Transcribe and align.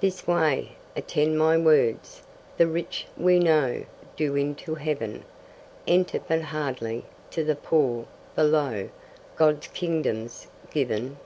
This 0.00 0.26
way. 0.26 0.70
Attend 0.96 1.38
my 1.38 1.56
words. 1.56 2.20
The 2.56 2.66
rich, 2.66 3.06
we 3.16 3.38
know, 3.38 3.84
Do 4.16 4.34
into 4.34 4.74
heaven 4.74 5.22
Enter 5.86 6.18
but 6.18 6.42
hardly; 6.42 7.04
to 7.30 7.44
the 7.44 7.54
poor, 7.54 8.06
the 8.34 8.42
low, 8.42 8.88
God's 9.36 9.68
kingdom's 9.68 10.48
given. 10.72 11.18